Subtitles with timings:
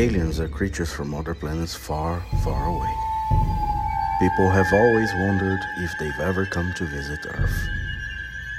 [0.00, 2.94] Aliens are creatures from other planets far, far away.
[4.18, 7.68] People have always wondered if they've ever come to visit Earth.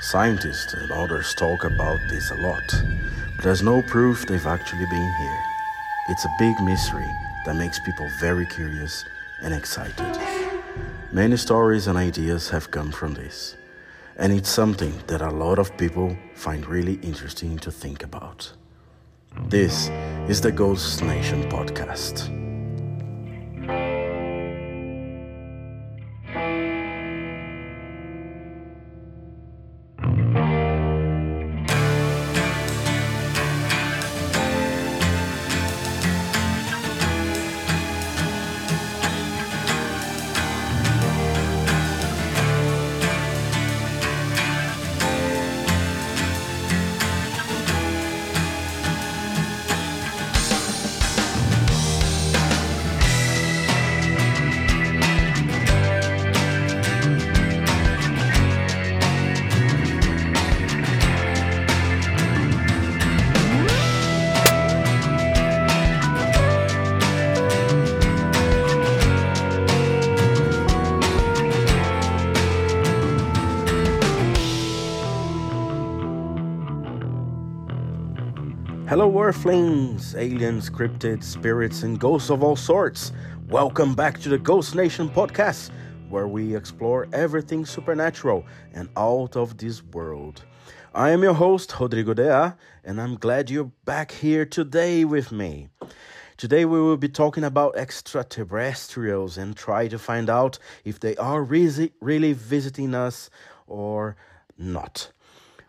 [0.01, 2.61] Scientists and others talk about this a lot,
[3.35, 5.39] but there's no proof they've actually been here.
[6.09, 7.11] It's a big mystery
[7.47, 9.03] that makes people very curious
[9.41, 10.19] and excited.
[11.11, 13.55] Many stories and ideas have come from this,
[14.15, 18.53] and it's something that a lot of people find really interesting to think about.
[19.47, 19.89] This
[20.27, 22.40] is the Ghost Nation podcast.
[79.31, 83.13] Earthlings, aliens, cryptids, spirits, and ghosts of all sorts.
[83.47, 85.69] Welcome back to the Ghost Nation podcast,
[86.09, 90.43] where we explore everything supernatural and out of this world.
[90.93, 95.69] I am your host, Rodrigo Dea, and I'm glad you're back here today with me.
[96.35, 101.41] Today, we will be talking about extraterrestrials and try to find out if they are
[101.41, 103.29] really visiting us
[103.65, 104.17] or
[104.57, 105.13] not.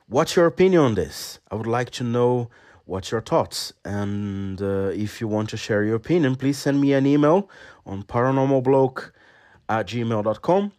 [0.09, 1.39] What's your opinion on this?
[1.49, 2.51] I would like to know
[2.93, 3.73] what's your thoughts?
[3.87, 7.49] And uh, if you want to share your opinion please send me an email
[7.87, 9.13] on paranormalbloke
[9.67, 10.73] at gmail.com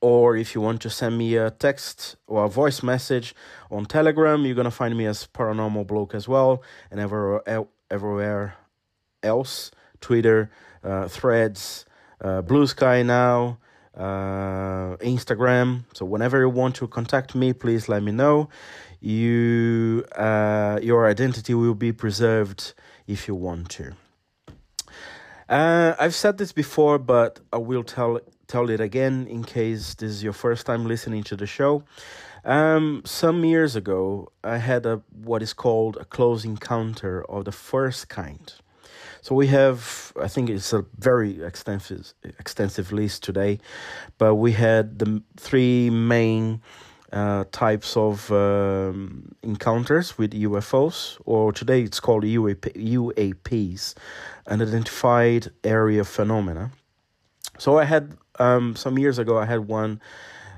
[0.00, 3.34] or if you want to send me a text or a voice message
[3.68, 8.56] on telegram you're going to find me as paranormal bloke as well and everywhere, everywhere
[9.24, 9.72] else.
[10.00, 10.50] Twitter
[10.84, 11.84] uh, threads
[12.20, 13.58] uh, blue sky now
[13.96, 15.84] uh, instagram.
[15.94, 18.48] So whenever you want to contact me please let me know
[19.04, 22.72] you uh, your identity will be preserved
[23.06, 23.92] if you want to.
[25.48, 30.10] Uh, I've said this before, but I will tell tell it again in case this
[30.10, 31.84] is your first time listening to the show.
[32.46, 37.52] Um, some years ago, I had a what is called a close encounter of the
[37.52, 38.52] first kind.
[39.20, 43.58] So we have, I think it's a very extensive extensive list today,
[44.16, 46.62] but we had the three main
[47.14, 53.94] uh, types of um, encounters with UFOs, or today it's called UAP, UAPs,
[54.48, 56.72] unidentified aerial phenomena.
[57.58, 60.00] So I had um, some years ago, I had one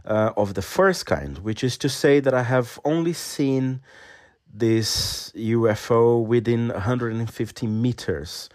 [0.07, 3.83] uh, of the first kind, which is to say that I have only seen
[4.53, 8.49] this UFO within 150 meters.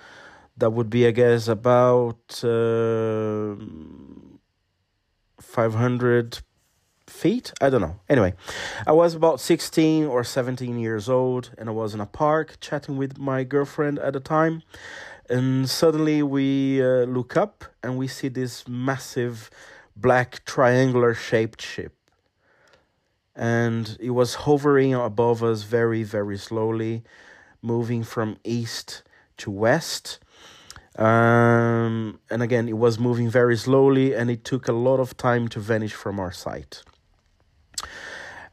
[0.58, 3.56] That would be, I guess, about uh,
[5.40, 6.40] 500
[7.12, 7.54] feet.
[7.62, 8.00] I don't know.
[8.10, 8.34] Anyway,
[8.88, 12.98] I was about 16 or 17 years old and I was in a park chatting
[12.98, 14.64] with my girlfriend at the time.
[15.30, 19.50] And suddenly we uh, look up and we see this massive
[19.96, 21.94] black triangular shaped ship.
[23.36, 27.04] And it was hovering above us very, very slowly,
[27.62, 29.04] moving from east
[29.38, 30.20] to west.
[30.98, 35.48] Um, and again, it was moving very slowly and it took a lot of time
[35.50, 36.84] to vanish from our sight.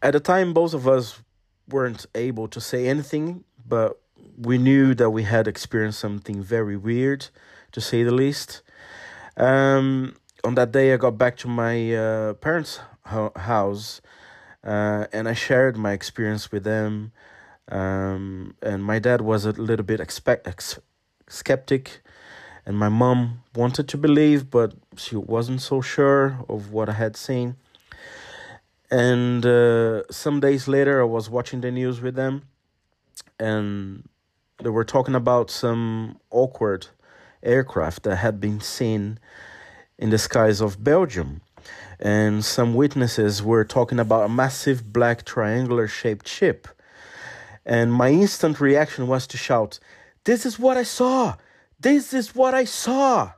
[0.02, 1.20] At the time, both of us
[1.68, 4.00] weren't able to say anything, but
[4.36, 7.28] we knew that we had experienced something very weird,
[7.72, 8.62] to say the least.
[9.36, 14.00] Um, on that day, I got back to my uh, parents' ho- house
[14.64, 17.12] uh, and I shared my experience with them.
[17.70, 20.78] Um, and my dad was a little bit expect- ex-
[21.28, 22.00] skeptic,
[22.64, 27.16] and my mom wanted to believe, but she wasn't so sure of what I had
[27.16, 27.56] seen.
[28.90, 32.48] And uh, some days later, I was watching the news with them,
[33.38, 34.08] and
[34.62, 36.86] they were talking about some awkward
[37.42, 39.18] aircraft that had been seen
[39.98, 41.42] in the skies of Belgium.
[42.00, 46.68] And some witnesses were talking about a massive black triangular shaped ship.
[47.66, 49.78] And my instant reaction was to shout,
[50.24, 51.36] This is what I saw!
[51.78, 53.32] This is what I saw!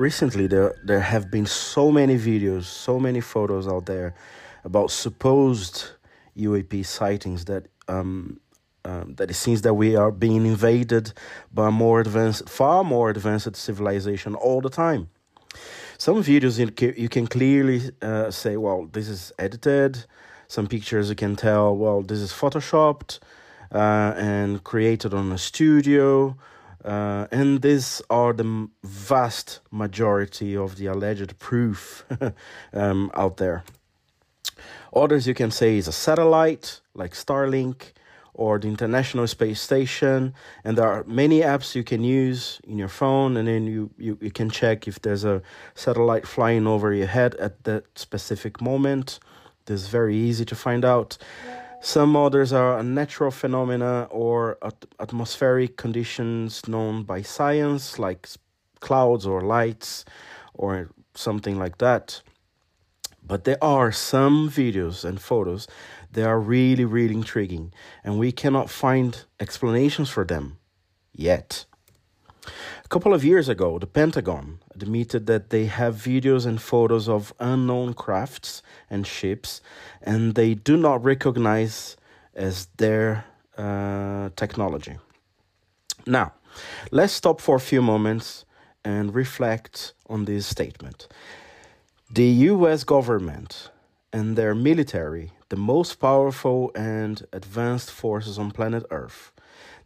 [0.00, 4.14] Recently there there have been so many videos, so many photos out there
[4.64, 5.90] about supposed
[6.36, 8.40] UAP sightings that um,
[8.84, 11.12] um, that it seems that we are being invaded
[11.52, 15.08] by more advanced, far more advanced civilization all the time.
[15.98, 16.58] Some videos
[16.96, 20.06] you can clearly uh, say, well, this is edited.
[20.48, 23.18] Some pictures you can tell, well, this is photoshopped
[23.70, 26.36] uh, and created on a studio.
[26.84, 32.04] Uh, and these are the vast majority of the alleged proof
[32.72, 33.64] um, out there.
[34.94, 37.92] Others you can say is a satellite like Starlink
[38.34, 40.34] or the International Space Station.
[40.64, 44.18] And there are many apps you can use in your phone, and then you, you,
[44.20, 45.42] you can check if there's a
[45.74, 49.18] satellite flying over your head at that specific moment.
[49.66, 51.18] This is very easy to find out.
[51.80, 58.28] Some others are natural phenomena or at- atmospheric conditions known by science, like
[58.80, 60.04] clouds or lights
[60.52, 62.22] or something like that.
[63.22, 65.66] But there are some videos and photos
[66.12, 67.72] that are really, really intriguing,
[68.04, 70.58] and we cannot find explanations for them
[71.12, 71.64] yet.
[72.84, 77.32] A couple of years ago, the Pentagon admitted that they have videos and photos of
[77.38, 79.60] unknown crafts and ships,
[80.02, 81.96] and they do not recognize
[82.34, 83.24] as their
[83.56, 84.96] uh, technology.
[86.06, 86.32] Now,
[86.90, 88.44] let's stop for a few moments
[88.84, 91.08] and reflect on this statement.
[92.10, 93.70] The US government
[94.12, 99.32] and their military, the most powerful and advanced forces on planet Earth,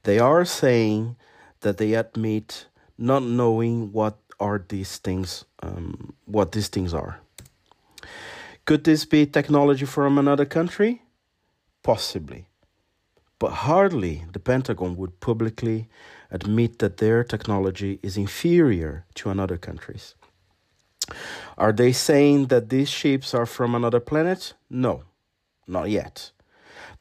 [0.04, 1.16] they are saying
[1.64, 2.66] that they admit
[2.96, 7.18] not knowing what are these things, um, what these things are.
[8.64, 11.02] Could this be technology from another country?
[11.82, 12.46] Possibly.
[13.38, 15.88] But hardly the Pentagon would publicly
[16.30, 20.14] admit that their technology is inferior to another country's.
[21.58, 24.54] Are they saying that these ships are from another planet?
[24.70, 25.02] No,
[25.66, 26.30] not yet.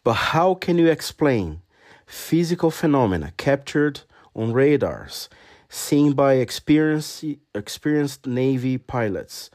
[0.03, 1.61] But how can you explain
[2.05, 4.01] physical phenomena captured
[4.35, 5.29] on radars,
[5.69, 7.25] seen by experienced,
[7.55, 9.49] experienced Navy pilots,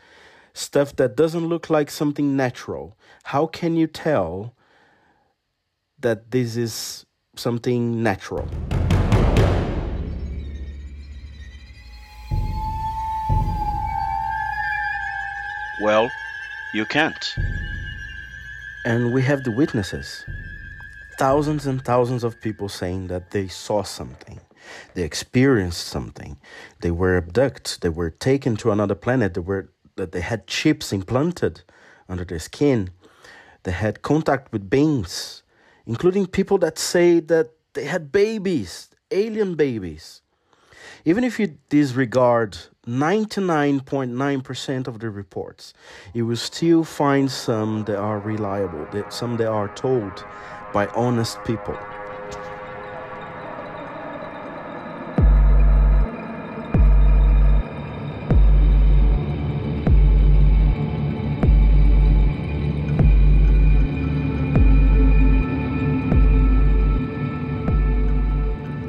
[0.52, 2.96] stuff that doesn't look like something natural?
[3.24, 4.54] How can you tell
[6.00, 8.48] that this is something natural?
[15.80, 16.10] Well,
[16.74, 17.34] you can't.
[18.84, 20.24] And we have the witnesses.
[21.18, 24.40] Thousands and thousands of people saying that they saw something,
[24.94, 26.38] they experienced something,
[26.80, 30.92] they were abducted, they were taken to another planet, they were that they had chips
[30.92, 31.62] implanted
[32.08, 32.90] under their skin,
[33.64, 35.42] they had contact with beings,
[35.86, 40.22] including people that say that they had babies, alien babies.
[41.04, 42.56] Even if you disregard
[42.86, 45.74] 99.9% of the reports,
[46.14, 50.24] you will still find some that are reliable, that some that are told
[50.72, 51.78] by honest people.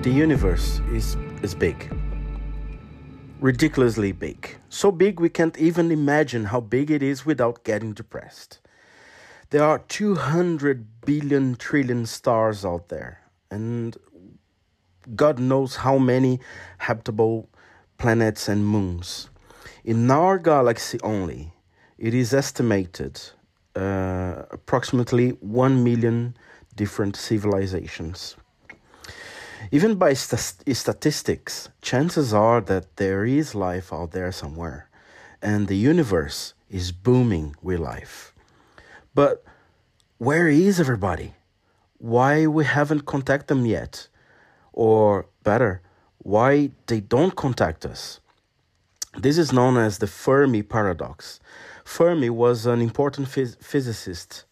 [0.10, 1.88] The universe is, is big
[3.40, 4.58] ridiculously big.
[4.68, 8.60] So big we can't even imagine how big it is without getting depressed.
[9.52, 13.96] There are 200 billion trillion stars out there, and
[15.16, 16.40] God knows how many
[16.80, 17.48] habitable
[18.00, 19.30] planets and moons.
[19.84, 21.54] In our galaxy only,
[22.00, 23.22] it is estimated
[23.76, 26.36] uh, approximately 1 million
[26.76, 28.36] different civilizations.
[29.72, 34.90] Even by st- statistics, chances are that there is life out there somewhere,
[35.42, 38.34] and the universe is booming with life.
[39.14, 39.44] But
[40.18, 41.34] where is everybody?
[41.98, 44.08] Why we haven't contacted them yet?
[44.72, 45.82] Or better,
[46.20, 48.20] why they don't contact us?
[49.18, 51.40] This is known as the Fermi paradox.
[51.84, 54.46] Fermi was an important phys- physicist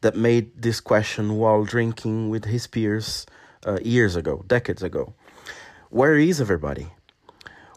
[0.00, 3.26] that made this question while drinking with his peers
[3.66, 5.14] uh, years ago, decades ago.
[5.90, 6.88] Where is everybody?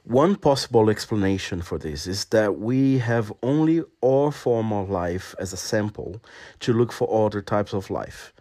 [0.03, 5.53] One possible explanation for this is that we have only our form of life as
[5.53, 6.21] a sample
[6.62, 8.33] to look for other types of life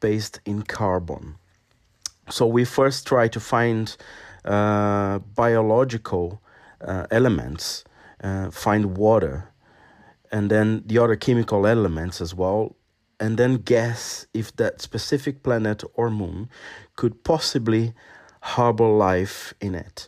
[0.00, 1.36] based in carbon.
[2.30, 3.96] So we first try to find
[4.44, 6.40] uh, biological
[6.80, 7.84] uh, elements,
[8.22, 9.50] uh, find water,
[10.30, 12.76] and then the other chemical elements as well,
[13.20, 16.48] and then guess if that specific planet or moon
[16.96, 17.94] could possibly
[18.40, 20.06] harbor life in it.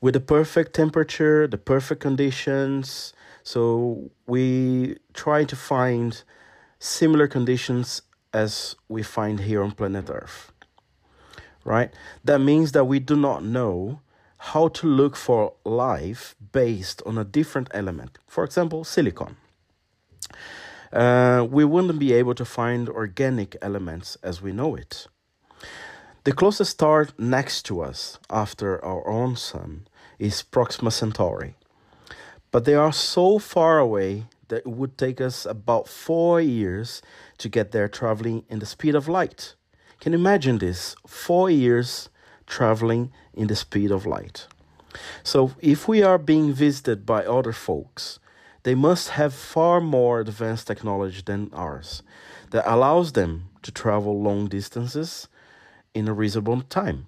[0.00, 3.12] with the perfect temperature, the perfect conditions.
[3.42, 6.22] So we try to find
[6.78, 10.52] similar conditions as we find here on planet Earth.
[11.64, 11.92] Right?
[12.24, 14.00] That means that we do not know
[14.38, 18.18] how to look for life based on a different element.
[18.28, 19.36] For example, silicon.
[20.96, 25.06] Uh, we wouldn't be able to find organic elements as we know it.
[26.24, 29.88] The closest star next to us after our own sun
[30.18, 31.54] is Proxima Centauri.
[32.50, 37.02] But they are so far away that it would take us about four years
[37.36, 39.54] to get there traveling in the speed of light.
[40.00, 40.96] Can you imagine this?
[41.06, 42.08] Four years
[42.46, 44.46] traveling in the speed of light.
[45.22, 48.18] So, if we are being visited by other folks,
[48.66, 52.02] they must have far more advanced technology than ours
[52.50, 55.28] that allows them to travel long distances
[55.94, 57.06] in a reasonable time.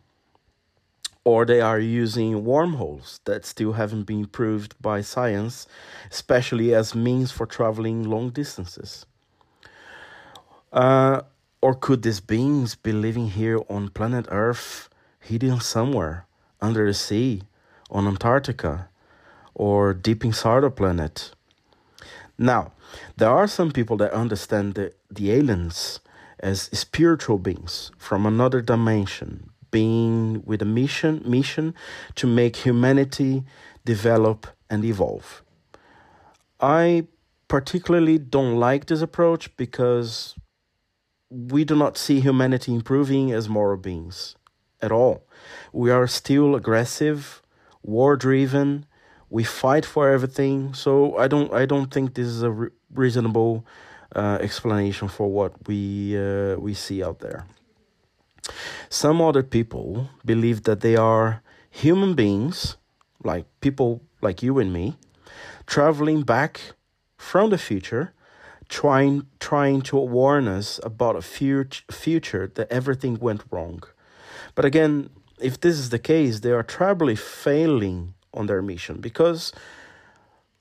[1.24, 5.66] Or they are using wormholes that still haven't been proved by science,
[6.12, 9.04] especially as means for traveling long distances.
[10.72, 11.22] Uh,
[11.60, 14.88] or could these beings be living here on planet Earth,
[15.18, 16.24] hidden somewhere
[16.60, 17.42] under the sea,
[17.90, 18.88] on Antarctica,
[19.54, 21.32] or deep inside our planet?
[22.38, 22.72] Now,
[23.16, 26.00] there are some people that understand the, the aliens
[26.40, 31.74] as spiritual beings from another dimension, being with a mission mission
[32.14, 33.44] to make humanity
[33.84, 35.42] develop and evolve.
[36.60, 37.08] I
[37.48, 40.36] particularly don't like this approach because
[41.30, 44.36] we do not see humanity improving as moral beings
[44.80, 45.26] at all.
[45.72, 47.42] We are still aggressive,
[47.82, 48.86] war driven,
[49.30, 50.74] we fight for everything.
[50.74, 53.64] So I don't I don't think this is a re- reasonable
[54.14, 57.46] uh, explanation for what we uh, we see out there.
[58.88, 62.76] Some other people believe that they are human beings,
[63.22, 64.96] like people like you and me,
[65.66, 66.60] traveling back
[67.16, 68.14] from the future,
[68.68, 73.82] trying trying to warn us about a future future that everything went wrong.
[74.54, 79.00] But again, if this is the case, they are terribly failing on their mission.
[79.00, 79.52] Because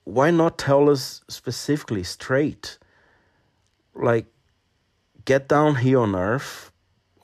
[0.03, 2.77] why not tell us specifically straight
[3.93, 4.25] like
[5.25, 6.71] get down here on earth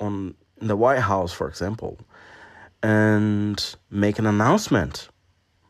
[0.01, 1.97] on the white house for example
[2.81, 5.07] and make an announcement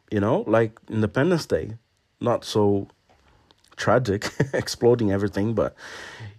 [0.10, 1.78] you know like independence day.
[2.20, 2.88] Not so
[3.76, 5.76] tragic exploding everything but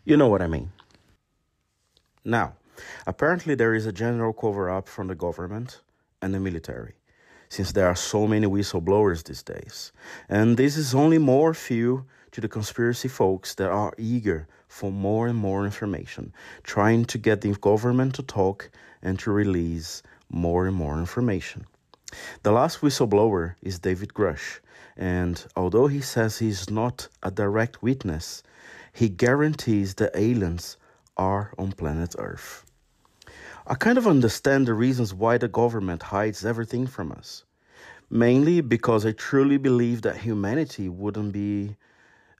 [0.04, 0.72] you know what i mean.
[2.24, 2.54] Now
[3.06, 5.80] apparently there is a general cover up from the government
[6.20, 6.94] and the military
[7.48, 9.92] since there are so many whistleblowers these days.
[10.28, 15.28] And this is only more fuel to the conspiracy folks that are eager for more
[15.28, 16.32] and more information,
[16.64, 18.70] trying to get the government to talk
[19.02, 21.64] and to release more and more information.
[22.42, 24.60] The last whistleblower is David Grusch,
[24.96, 28.42] and although he says he's not a direct witness,
[28.92, 30.76] he guarantees the aliens
[31.16, 32.64] are on planet Earth.
[33.66, 37.44] I kind of understand the reasons why the government hides everything from us.
[38.10, 41.74] Mainly because I truly believe that humanity wouldn't be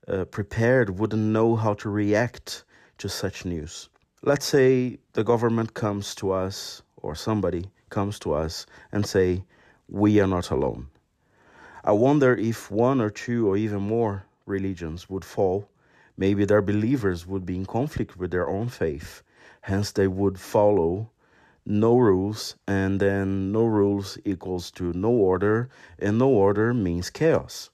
[0.07, 2.65] uh, prepared, wouldn't know how to react
[2.99, 3.89] to such news.
[4.23, 9.45] Let's say the government comes to us, or somebody comes to us and say,
[9.89, 10.89] we are not alone.
[11.85, 15.71] I wonder if one or two or even more religions would fall.
[16.19, 19.23] Maybe their believers would be in conflict with their own faith.
[19.63, 21.11] Hence, they would follow
[21.67, 25.69] no rules, and then no rules equals to no order,
[25.99, 27.71] and no order means chaos.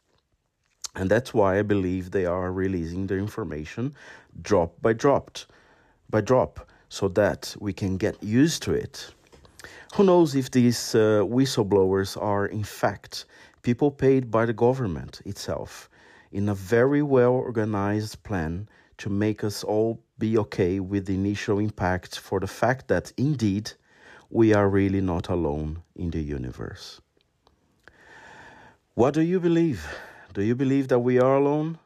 [0.95, 3.95] And that's why I believe they are releasing the information
[4.43, 5.39] drop by drop,
[6.09, 9.13] by drop, so that we can get used to it.
[9.95, 13.25] Who knows if these uh, whistleblowers are in fact
[13.63, 15.89] people paid by the government itself
[16.33, 18.69] in a very well organized plan
[18.99, 23.73] to make us all be okay with the initial impact for the fact that indeed
[24.31, 27.01] we are really not alone in the universe.
[28.95, 29.85] What do you believe?
[30.33, 31.79] Do you believe that we are alone?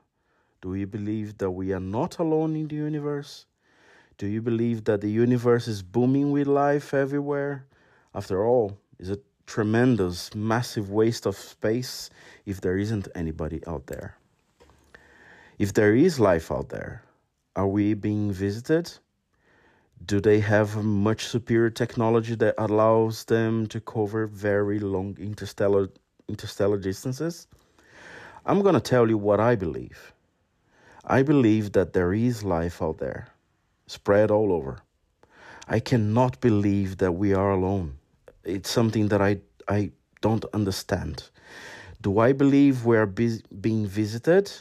[0.61, 3.47] Do you believe that we are not alone in the universe?
[4.19, 7.67] Do you believe that the universe is booming with life everywhere?
[8.15, 12.11] After all, it's a tremendous, massive waste of space
[12.45, 14.17] if there isn't anybody out there.
[15.59, 17.03] If there is life out there,
[17.57, 18.93] are we being visited?
[20.05, 25.89] Do they have much superior technology that allows them to cover very long interstellar
[26.29, 27.47] interstellar distances?
[28.47, 30.13] I'm going to tell you what I believe.
[31.05, 33.29] I believe that there is life out there,
[33.87, 34.79] spread all over.
[35.69, 37.99] I cannot believe that we are alone.
[38.45, 41.31] It's something that I I don't understand.
[42.03, 44.53] Do I believe we are be- being visited?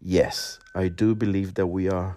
[0.00, 2.16] Yes, I do believe that we are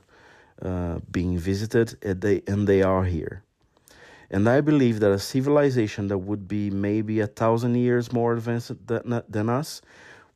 [0.61, 3.43] uh, being visited and they, and they are here.
[4.29, 8.87] And I believe that a civilization that would be maybe a thousand years more advanced
[8.87, 9.81] than, than us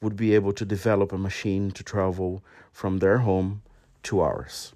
[0.02, 3.64] would be able to develop a machine to travel from their home
[4.04, 4.74] to ours.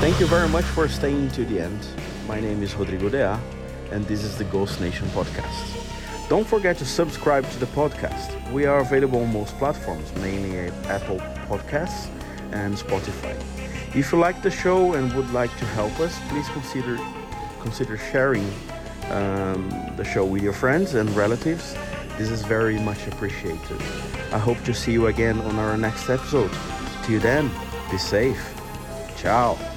[0.00, 1.86] Thank you very much for staying to the end.
[2.26, 3.40] My name is Rodrigo Dea,
[3.92, 6.28] and this is the Ghost Nation podcast.
[6.28, 8.28] Don't forget to subscribe to the podcast.
[8.50, 11.18] We are available on most platforms, mainly Apple
[11.48, 12.08] Podcasts
[12.52, 13.36] and Spotify.
[13.94, 16.98] If you like the show and would like to help us, please consider
[17.60, 18.50] consider sharing
[19.10, 21.74] um, the show with your friends and relatives.
[22.18, 23.80] This is very much appreciated.
[24.32, 26.50] I hope to see you again on our next episode.
[27.04, 27.50] Till then,
[27.90, 28.42] be safe.
[29.16, 29.71] Ciao.